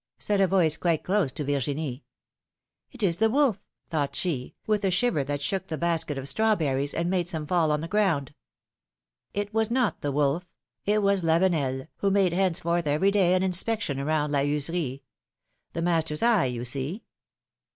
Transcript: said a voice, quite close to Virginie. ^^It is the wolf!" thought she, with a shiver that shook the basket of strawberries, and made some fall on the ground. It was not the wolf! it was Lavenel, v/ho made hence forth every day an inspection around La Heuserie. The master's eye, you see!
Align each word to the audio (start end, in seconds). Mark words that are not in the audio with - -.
said 0.17 0.41
a 0.41 0.47
voice, 0.47 0.77
quite 0.77 1.03
close 1.03 1.31
to 1.31 1.43
Virginie. 1.43 2.03
^^It 2.91 3.03
is 3.03 3.17
the 3.17 3.29
wolf!" 3.29 3.61
thought 3.91 4.15
she, 4.15 4.55
with 4.65 4.83
a 4.83 4.89
shiver 4.89 5.23
that 5.23 5.43
shook 5.43 5.67
the 5.67 5.77
basket 5.77 6.17
of 6.17 6.27
strawberries, 6.27 6.95
and 6.95 7.07
made 7.07 7.27
some 7.27 7.45
fall 7.45 7.69
on 7.71 7.81
the 7.81 7.87
ground. 7.87 8.33
It 9.35 9.53
was 9.53 9.69
not 9.69 10.01
the 10.01 10.11
wolf! 10.11 10.43
it 10.87 11.03
was 11.03 11.21
Lavenel, 11.21 11.81
v/ho 11.81 12.09
made 12.09 12.33
hence 12.33 12.61
forth 12.61 12.87
every 12.87 13.11
day 13.11 13.35
an 13.35 13.43
inspection 13.43 13.99
around 13.99 14.31
La 14.31 14.39
Heuserie. 14.39 15.03
The 15.73 15.83
master's 15.83 16.23
eye, 16.23 16.45
you 16.45 16.65
see! 16.65 17.03